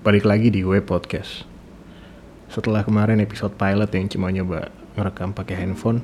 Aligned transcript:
balik 0.00 0.24
lagi 0.24 0.48
di 0.48 0.64
web 0.64 0.88
podcast. 0.88 1.44
Setelah 2.48 2.80
kemarin 2.88 3.20
episode 3.20 3.52
pilot 3.60 3.92
yang 3.92 4.08
cuma 4.08 4.32
nyoba 4.32 4.72
ngerekam 4.96 5.36
pakai 5.36 5.60
handphone, 5.60 6.00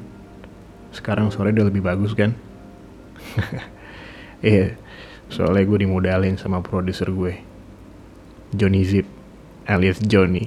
sekarang 0.92 1.33
sore 1.33 1.49
udah 1.49 1.65
lebih 1.72 1.80
bagus 1.80 2.12
kan? 2.12 2.37
Iya, 4.45 4.77
soalnya 5.32 5.64
gue 5.64 5.88
dimodalin 5.88 6.37
sama 6.37 6.60
produser 6.60 7.09
gue, 7.09 7.40
Johnny 8.53 8.85
Zip, 8.85 9.09
alias 9.64 9.97
Johnny. 10.04 10.44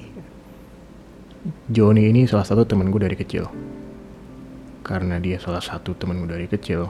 Johnny 1.66 2.06
ini 2.06 2.30
salah 2.30 2.46
satu 2.46 2.62
temen 2.62 2.94
gue 2.94 3.02
dari 3.02 3.18
kecil. 3.18 3.50
Karena 4.86 5.18
dia 5.18 5.42
salah 5.42 5.58
satu 5.58 5.98
temen 5.98 6.22
gue 6.22 6.30
dari 6.30 6.46
kecil, 6.46 6.86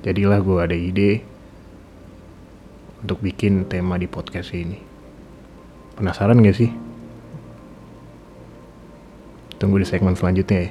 jadilah 0.00 0.40
gue 0.40 0.58
ada 0.64 0.72
ide 0.72 1.20
untuk 3.04 3.20
bikin 3.20 3.68
tema 3.68 4.00
di 4.00 4.08
podcast 4.08 4.56
ini. 4.56 4.93
Penasaran 5.94 6.42
gak 6.42 6.58
sih? 6.58 6.70
Tunggu 9.62 9.78
di 9.78 9.86
segmen 9.86 10.18
selanjutnya 10.18 10.66
ya. 10.66 10.70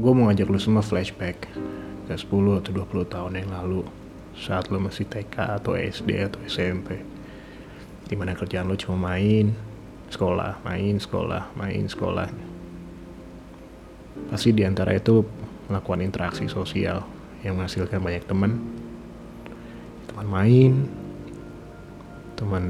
Gue 0.00 0.12
mau 0.16 0.32
ngajak 0.32 0.48
lu 0.48 0.56
semua 0.56 0.80
flashback 0.80 1.52
ke 2.08 2.14
10 2.16 2.24
atau 2.56 2.72
20 2.72 3.12
tahun 3.12 3.32
yang 3.36 3.52
lalu 3.52 3.84
saat 4.32 4.72
lu 4.72 4.80
masih 4.80 5.04
TK 5.04 5.60
atau 5.60 5.76
SD 5.76 6.24
atau 6.24 6.40
SMP 6.48 7.04
di 8.08 8.18
mana 8.18 8.32
kerjaan 8.34 8.66
lu 8.66 8.74
cuma 8.74 9.14
main, 9.14 9.54
sekolah, 10.10 10.58
main, 10.66 10.98
sekolah, 10.98 11.52
main, 11.54 11.86
sekolah. 11.86 12.26
Pasti 14.32 14.50
di 14.50 14.66
antara 14.66 14.98
itu 14.98 15.22
melakukan 15.70 16.02
interaksi 16.02 16.50
sosial 16.50 17.06
yang 17.46 17.56
menghasilkan 17.56 18.02
banyak 18.02 18.26
teman, 18.26 18.58
teman 20.10 20.26
main, 20.26 20.72
teman 22.34 22.64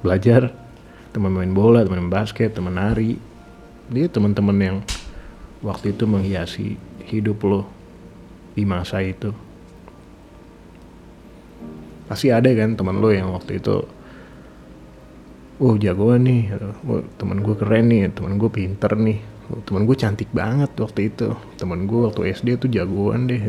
belajar, 0.00 0.54
teman 1.10 1.34
main 1.34 1.50
bola, 1.50 1.82
teman 1.82 2.08
basket, 2.08 2.54
teman 2.54 2.78
nari. 2.78 3.18
Dia 3.90 4.08
teman-teman 4.08 4.56
yang 4.62 4.76
waktu 5.60 5.92
itu 5.92 6.08
menghiasi 6.08 6.80
hidup 7.10 7.42
lo 7.44 7.68
di 8.56 8.64
masa 8.64 9.02
itu. 9.04 9.34
Pasti 12.08 12.30
ada 12.30 12.48
kan 12.54 12.78
teman 12.78 13.02
lo 13.02 13.12
yang 13.12 13.34
waktu 13.34 13.60
itu 13.60 13.84
oh 15.58 15.74
jagoan 15.78 16.26
nih, 16.26 16.50
oh, 16.88 17.02
teman 17.14 17.38
gue 17.40 17.54
keren 17.54 17.86
nih, 17.86 18.10
teman 18.10 18.36
gue 18.36 18.50
pinter 18.50 18.92
nih, 18.98 19.22
teman 19.68 19.84
gue 19.84 19.96
cantik 19.96 20.30
banget 20.32 20.72
waktu 20.80 21.12
itu, 21.12 21.36
teman 21.60 21.84
gue 21.84 22.00
waktu 22.08 22.32
SD 22.32 22.56
tuh 22.56 22.70
jagoan 22.72 23.28
deh, 23.28 23.40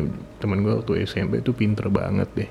teman 0.43 0.61
gue 0.61 0.73
waktu 0.75 1.07
SMP 1.07 1.39
tuh 1.39 1.55
pinter 1.55 1.87
banget 1.87 2.27
deh. 2.35 2.49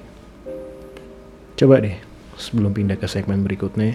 Coba 1.55 1.79
deh, 1.85 1.97
sebelum 2.41 2.73
pindah 2.73 2.97
ke 2.97 3.07
segmen 3.07 3.45
berikutnya, 3.45 3.95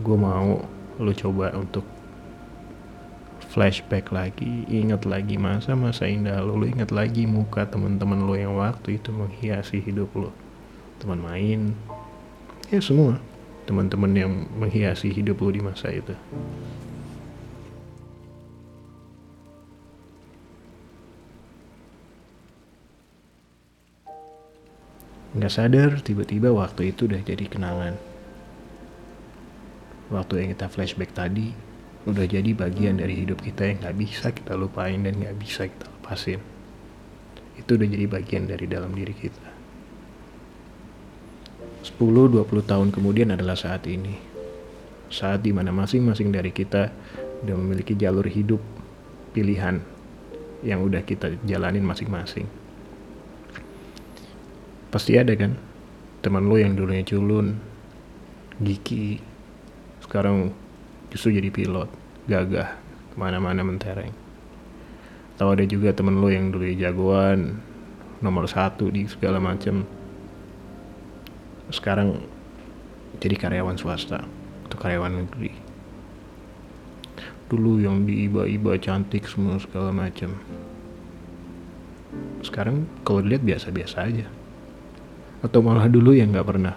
gue 0.00 0.16
mau 0.16 0.62
lo 1.00 1.12
coba 1.16 1.52
untuk 1.58 1.84
flashback 3.50 4.14
lagi, 4.14 4.62
ingat 4.70 5.04
lagi 5.10 5.34
masa-masa 5.34 6.06
indah 6.06 6.38
lo, 6.38 6.54
lo 6.54 6.70
ingat 6.70 6.94
lagi 6.94 7.26
muka 7.26 7.66
teman-teman 7.66 8.22
lo 8.22 8.38
yang 8.38 8.54
waktu 8.54 9.02
itu 9.02 9.10
menghiasi 9.10 9.82
hidup 9.82 10.14
lo, 10.14 10.30
teman 11.02 11.18
main, 11.18 11.74
ya 12.70 12.78
semua. 12.78 13.18
Teman-teman 13.68 14.10
yang 14.18 14.32
menghiasi 14.58 15.14
hidup 15.14 15.38
lo 15.42 15.50
di 15.54 15.62
masa 15.62 15.94
itu. 15.94 16.10
Nggak 25.30 25.52
sadar 25.54 25.90
tiba-tiba 26.02 26.50
waktu 26.50 26.90
itu 26.90 27.06
udah 27.06 27.22
jadi 27.22 27.46
kenangan. 27.46 27.94
Waktu 30.10 30.32
yang 30.42 30.48
kita 30.58 30.66
flashback 30.66 31.14
tadi 31.14 31.54
udah 32.02 32.26
jadi 32.26 32.50
bagian 32.50 32.98
dari 32.98 33.22
hidup 33.22 33.38
kita 33.38 33.70
yang 33.70 33.78
nggak 33.78 33.96
bisa 34.00 34.26
kita 34.34 34.58
lupain 34.58 34.98
dan 35.06 35.14
nggak 35.14 35.38
bisa 35.38 35.70
kita 35.70 35.86
lepasin. 35.86 36.42
Itu 37.54 37.78
udah 37.78 37.86
jadi 37.86 38.06
bagian 38.10 38.50
dari 38.50 38.66
dalam 38.66 38.90
diri 38.90 39.14
kita. 39.14 39.50
10-20 41.86 42.42
tahun 42.66 42.88
kemudian 42.90 43.30
adalah 43.30 43.54
saat 43.54 43.86
ini. 43.86 44.18
Saat 45.14 45.46
di 45.46 45.54
mana 45.54 45.70
masing-masing 45.70 46.34
dari 46.34 46.50
kita 46.50 46.90
udah 47.46 47.54
memiliki 47.54 47.94
jalur 47.94 48.26
hidup 48.26 48.58
pilihan 49.30 49.78
yang 50.66 50.82
udah 50.82 51.06
kita 51.06 51.38
jalanin 51.46 51.86
masing-masing. 51.86 52.59
Pasti 54.90 55.14
ada 55.14 55.30
kan 55.38 55.54
teman 56.20 56.50
lo 56.50 56.58
yang 56.58 56.74
dulunya 56.74 57.06
culun, 57.06 57.56
gigi, 58.58 59.22
sekarang 60.02 60.50
justru 61.14 61.38
jadi 61.38 61.48
pilot, 61.48 61.86
gagah, 62.26 62.74
ke 63.10 63.16
mana-mana 63.16 63.62
mentereng. 63.62 64.10
Tahu 65.38 65.56
ada 65.56 65.64
juga 65.64 65.94
temen 65.94 66.18
lo 66.18 66.26
yang 66.28 66.50
dulu 66.50 66.68
jagoan, 66.74 67.62
nomor 68.18 68.50
satu 68.50 68.90
di 68.90 69.06
segala 69.06 69.38
macam. 69.38 69.86
Sekarang 71.70 72.20
jadi 73.22 73.38
karyawan 73.38 73.78
swasta 73.78 74.26
atau 74.66 74.76
karyawan 74.76 75.24
negeri. 75.24 75.54
Dulu 77.46 77.82
yang 77.82 78.06
diiba-iba 78.06 78.74
cantik 78.82 79.26
semua 79.30 79.56
segala 79.62 79.94
macam. 79.94 80.34
Sekarang 82.42 82.90
kalau 83.06 83.22
dilihat 83.22 83.46
biasa-biasa 83.46 83.96
aja. 84.10 84.26
Atau 85.40 85.64
malah 85.64 85.88
dulu 85.88 86.12
yang 86.12 86.32
nggak 86.32 86.48
pernah 86.48 86.76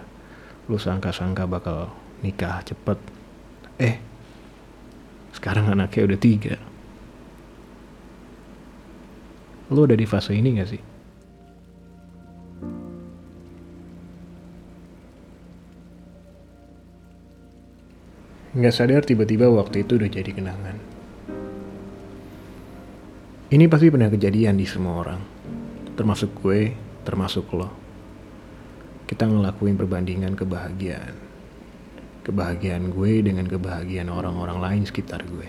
lu 0.64 0.80
sangka-sangka 0.80 1.44
bakal 1.44 1.92
nikah 2.24 2.64
cepet. 2.64 2.96
Eh, 3.76 4.00
sekarang 5.36 5.68
anaknya 5.68 6.08
udah 6.08 6.20
tiga. 6.20 6.56
Lu 9.68 9.84
udah 9.84 9.96
di 9.96 10.08
fase 10.08 10.32
ini 10.32 10.56
gak 10.56 10.70
sih? 10.70 10.82
Nggak 18.54 18.70
sadar 18.70 19.02
tiba-tiba 19.02 19.50
waktu 19.50 19.82
itu 19.82 19.98
udah 19.98 20.06
jadi 20.06 20.30
kenangan. 20.30 20.78
Ini 23.50 23.64
pasti 23.66 23.90
pernah 23.90 24.08
kejadian 24.08 24.56
di 24.56 24.64
semua 24.64 24.94
orang. 25.02 25.20
Termasuk 25.98 26.38
gue, 26.38 26.70
termasuk 27.02 27.50
lo. 27.52 27.83
Kita 29.04 29.28
ngelakuin 29.28 29.76
perbandingan 29.76 30.32
kebahagiaan. 30.32 31.12
Kebahagiaan 32.24 32.88
gue 32.88 33.20
dengan 33.20 33.44
kebahagiaan 33.44 34.08
orang-orang 34.08 34.58
lain 34.64 34.82
sekitar 34.88 35.20
gue. 35.28 35.44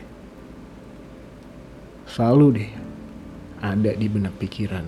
Selalu 2.04 2.48
deh, 2.60 2.72
ada 3.64 3.96
di 3.96 4.08
benak 4.12 4.36
pikiran. 4.36 4.84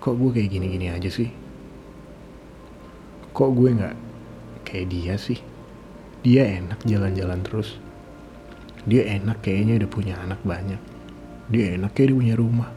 Kok 0.00 0.14
gue 0.16 0.30
kayak 0.36 0.50
gini-gini 0.52 0.92
aja 0.92 1.08
sih? 1.08 1.32
Kok 3.32 3.50
gue 3.56 3.70
gak 3.80 3.96
kayak 4.68 4.86
dia 4.92 5.16
sih? 5.16 5.40
Dia 6.20 6.52
enak 6.60 6.84
jalan-jalan 6.84 7.40
terus. 7.40 7.80
Dia 8.84 9.08
enak 9.16 9.40
kayaknya 9.40 9.84
udah 9.84 9.90
punya 9.92 10.14
anak 10.20 10.40
banyak. 10.44 10.80
Dia 11.48 11.80
enak 11.80 11.96
kayak 11.96 12.12
dia 12.12 12.18
punya 12.20 12.34
rumah. 12.36 12.70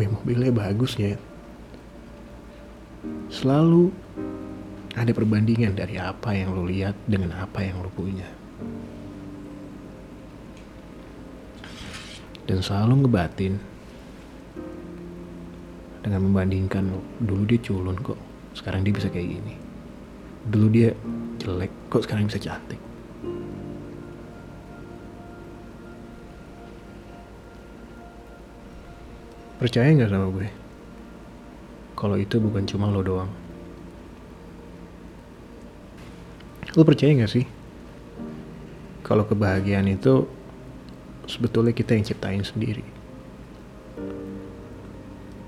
Wih 0.00 0.08
mobilnya 0.08 0.48
bagus 0.48 0.96
ya. 0.96 1.20
Selalu 3.34 3.90
ada 4.94 5.10
perbandingan 5.10 5.74
dari 5.74 5.98
apa 5.98 6.30
yang 6.30 6.54
lo 6.54 6.70
lihat 6.70 6.94
dengan 7.10 7.34
apa 7.34 7.66
yang 7.66 7.82
lo 7.82 7.90
punya. 7.90 8.30
Dan 12.46 12.62
selalu 12.62 13.02
ngebatin 13.02 13.58
dengan 16.06 16.30
membandingkan 16.30 16.94
dulu 17.18 17.42
dia 17.42 17.58
culun 17.58 17.98
kok, 17.98 18.20
sekarang 18.54 18.86
dia 18.86 18.94
bisa 18.94 19.10
kayak 19.10 19.26
gini. 19.26 19.54
Dulu 20.46 20.66
dia 20.70 20.94
jelek, 21.42 21.74
kok 21.90 22.06
sekarang 22.06 22.30
bisa 22.30 22.38
cantik. 22.38 22.78
Percaya 29.58 29.90
nggak 29.90 30.12
sama 30.12 30.30
gue? 30.30 30.63
Kalau 32.04 32.20
itu 32.20 32.36
bukan 32.36 32.68
cuma 32.68 32.92
lo 32.92 33.00
doang. 33.00 33.32
Lo 36.76 36.84
percaya 36.84 37.16
nggak 37.16 37.32
sih? 37.32 37.48
Kalau 39.00 39.24
kebahagiaan 39.24 39.88
itu 39.88 40.28
sebetulnya 41.24 41.72
kita 41.72 41.96
yang 41.96 42.04
ciptain 42.04 42.44
sendiri. 42.44 42.84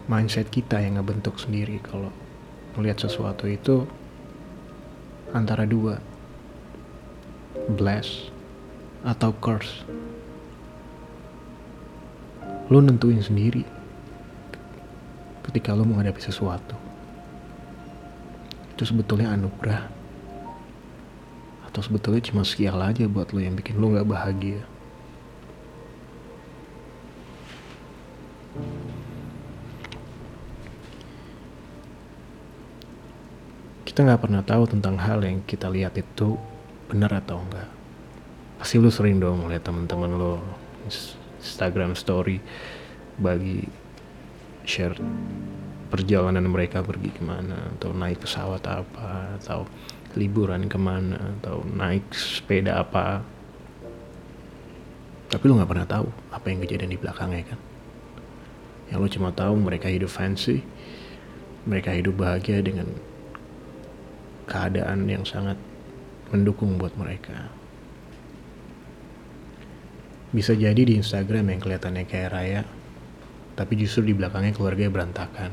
Mindset 0.08 0.48
kita 0.48 0.80
yang 0.80 0.96
ngebentuk 0.96 1.36
sendiri 1.36 1.76
kalau 1.84 2.08
melihat 2.72 3.04
sesuatu 3.04 3.44
itu 3.44 3.84
antara 5.36 5.68
dua. 5.68 6.00
Bless 7.68 8.32
atau 9.04 9.36
curse. 9.44 9.84
lo 12.66 12.82
nentuin 12.82 13.22
sendiri 13.22 13.75
ketika 15.50 15.72
lo 15.72 15.86
menghadapi 15.86 16.18
sesuatu. 16.18 16.74
Itu 18.76 18.82
sebetulnya 18.84 19.32
anugerah. 19.32 19.88
Atau 21.70 21.80
sebetulnya 21.80 22.20
cuma 22.24 22.42
sial 22.44 22.76
aja 22.82 23.08
buat 23.08 23.30
lo 23.32 23.40
yang 23.40 23.56
bikin 23.56 23.78
lo 23.78 23.94
gak 23.94 24.08
bahagia. 24.08 24.60
Kita 33.88 34.04
nggak 34.04 34.28
pernah 34.28 34.44
tahu 34.44 34.68
tentang 34.68 35.00
hal 35.00 35.24
yang 35.24 35.40
kita 35.48 35.72
lihat 35.72 35.96
itu 35.96 36.36
benar 36.84 37.16
atau 37.16 37.40
enggak. 37.40 37.68
Pasti 38.60 38.76
lu 38.76 38.92
sering 38.92 39.16
dong 39.16 39.48
lihat 39.48 39.64
teman-teman 39.64 40.12
lo 40.20 40.44
Instagram 41.40 41.96
story 41.96 42.36
bagi 43.16 43.85
share 44.66 44.98
perjalanan 45.86 46.44
mereka 46.50 46.82
pergi 46.82 47.14
ke 47.14 47.22
mana 47.22 47.72
atau 47.78 47.94
naik 47.94 48.26
pesawat 48.26 48.66
apa 48.66 49.38
atau 49.38 49.64
liburan 50.18 50.66
ke 50.66 50.76
mana 50.76 51.38
atau 51.40 51.62
naik 51.62 52.10
sepeda 52.12 52.82
apa. 52.82 53.22
Tapi 55.30 55.42
lu 55.46 55.58
nggak 55.58 55.70
pernah 55.70 55.88
tahu 55.88 56.06
apa 56.34 56.46
yang 56.50 56.58
kejadian 56.66 56.90
di 56.90 56.98
belakangnya 56.98 57.54
kan? 57.54 57.60
Yang 58.90 58.98
lu 58.98 59.08
cuma 59.18 59.30
tahu 59.30 59.54
mereka 59.58 59.86
hidup 59.90 60.10
fancy 60.10 60.62
mereka 61.66 61.90
hidup 61.90 62.14
bahagia 62.14 62.62
dengan 62.62 62.86
keadaan 64.46 65.10
yang 65.10 65.26
sangat 65.26 65.58
mendukung 66.30 66.78
buat 66.78 66.94
mereka. 66.94 67.50
Bisa 70.30 70.54
jadi 70.54 70.78
di 70.78 70.94
Instagram 70.94 71.50
yang 71.50 71.58
kelihatannya 71.58 72.04
kayak 72.06 72.30
raya, 72.30 72.62
tapi 73.56 73.72
justru 73.80 74.04
di 74.06 74.14
belakangnya 74.14 74.52
keluarganya 74.52 74.92
berantakan. 74.92 75.50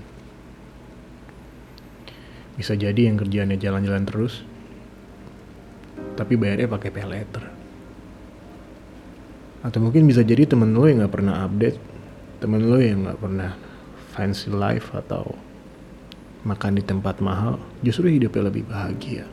Bisa 2.53 2.77
jadi 2.77 3.09
yang 3.09 3.17
kerjaannya 3.17 3.57
jalan-jalan 3.57 4.03
terus, 4.05 4.45
tapi 6.13 6.37
bayarnya 6.37 6.69
pakai 6.69 6.89
pay 6.93 7.07
letter. 7.07 7.43
Atau 9.63 9.79
mungkin 9.79 10.05
bisa 10.05 10.21
jadi 10.21 10.43
temen 10.43 10.75
lo 10.75 10.85
yang 10.85 11.01
gak 11.01 11.15
pernah 11.15 11.47
update, 11.47 11.79
temen 12.43 12.67
lo 12.67 12.77
yang 12.77 13.07
gak 13.07 13.17
pernah 13.23 13.55
fancy 14.13 14.51
life 14.51 14.93
atau 14.93 15.33
makan 16.43 16.77
di 16.77 16.83
tempat 16.83 17.23
mahal, 17.23 17.57
justru 17.79 18.11
hidupnya 18.11 18.51
lebih 18.51 18.67
bahagia. 18.67 19.23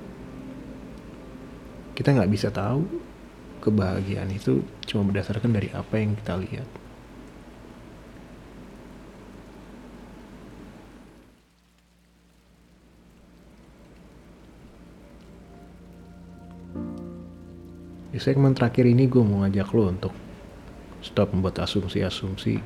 Kita 1.98 2.16
nggak 2.16 2.32
bisa 2.32 2.48
tahu 2.48 2.86
kebahagiaan 3.60 4.30
itu 4.32 4.64
cuma 4.88 5.04
berdasarkan 5.10 5.52
dari 5.52 5.68
apa 5.74 6.00
yang 6.00 6.16
kita 6.16 6.38
lihat. 6.38 6.68
Di 18.10 18.18
segmen 18.18 18.58
terakhir 18.58 18.90
ini 18.90 19.06
gue 19.06 19.22
mau 19.22 19.46
ngajak 19.46 19.70
lo 19.70 19.86
untuk 19.86 20.14
stop 20.98 21.30
membuat 21.30 21.62
asumsi-asumsi 21.62 22.58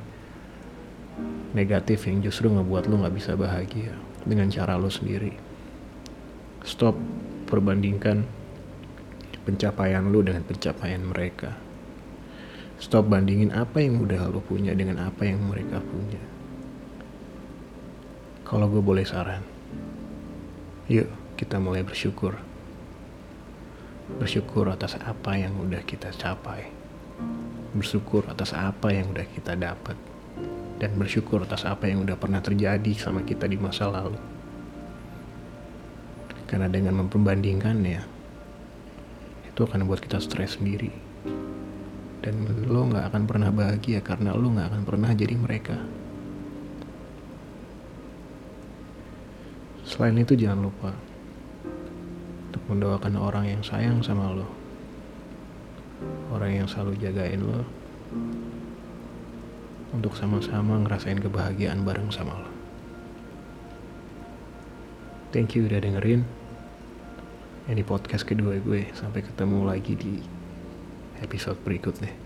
negatif 1.53 2.09
yang 2.09 2.25
justru 2.25 2.49
ngebuat 2.49 2.89
lo 2.89 3.05
gak 3.05 3.13
bisa 3.13 3.37
bahagia 3.37 3.93
dengan 4.25 4.49
cara 4.49 4.73
lo 4.73 4.89
sendiri. 4.89 5.37
Stop 6.65 6.97
perbandingkan 7.45 8.25
pencapaian 9.45 10.09
lu 10.09 10.25
dengan 10.25 10.41
pencapaian 10.41 11.05
mereka. 11.05 11.53
Stop 12.81 13.07
bandingin 13.07 13.53
apa 13.53 13.85
yang 13.85 14.01
udah 14.01 14.33
lo 14.33 14.41
punya 14.41 14.73
dengan 14.73 14.97
apa 15.05 15.29
yang 15.29 15.45
mereka 15.45 15.77
punya. 15.77 16.19
Kalau 18.41 18.65
gue 18.65 18.81
boleh 18.81 19.05
saran, 19.05 19.45
yuk 20.89 21.05
kita 21.37 21.61
mulai 21.61 21.85
bersyukur. 21.85 22.54
Bersyukur 24.05 24.69
atas 24.69 25.01
apa 25.01 25.33
yang 25.33 25.57
udah 25.57 25.81
kita 25.81 26.13
capai. 26.13 26.69
Bersyukur 27.73 28.29
atas 28.29 28.53
apa 28.53 28.93
yang 28.93 29.09
udah 29.09 29.25
kita 29.25 29.57
dapat. 29.57 29.97
Dan 30.77 30.93
bersyukur 30.99 31.41
atas 31.41 31.65
apa 31.65 31.89
yang 31.89 32.05
udah 32.05 32.13
pernah 32.13 32.39
terjadi 32.39 32.93
sama 32.93 33.25
kita 33.25 33.49
di 33.49 33.57
masa 33.57 33.89
lalu. 33.89 34.21
Karena 36.45 36.69
dengan 36.69 37.01
memperbandingkannya, 37.01 38.01
itu 39.55 39.59
akan 39.63 39.87
membuat 39.87 40.03
kita 40.03 40.19
stres 40.19 40.59
sendiri 40.59 41.15
dan 42.25 42.41
lo 42.65 42.89
nggak 42.89 43.13
akan 43.13 43.23
pernah 43.29 43.53
bahagia 43.53 44.01
karena 44.01 44.33
lo 44.33 44.49
nggak 44.49 44.67
akan 44.73 44.83
pernah 44.83 45.13
jadi 45.13 45.37
mereka 45.37 45.77
selain 49.87 50.17
itu 50.17 50.33
jangan 50.33 50.65
lupa 50.65 50.91
mendoakan 52.65 53.13
orang 53.15 53.45
yang 53.45 53.61
sayang 53.61 54.01
sama 54.01 54.33
lo. 54.33 54.49
Orang 56.33 56.51
yang 56.51 56.67
selalu 56.67 56.97
jagain 56.97 57.45
lo. 57.45 57.61
Untuk 59.93 60.17
sama-sama 60.17 60.81
ngerasain 60.81 61.21
kebahagiaan 61.21 61.85
bareng 61.85 62.09
sama 62.09 62.35
lo. 62.35 62.49
Thank 65.29 65.53
you 65.53 65.69
udah 65.69 65.79
dengerin. 65.79 66.25
Ini 67.69 67.81
podcast 67.85 68.25
kedua 68.25 68.57
gue. 68.57 68.89
Sampai 68.97 69.21
ketemu 69.21 69.65
lagi 69.65 69.93
di 69.93 70.21
episode 71.21 71.61
berikutnya 71.63 72.24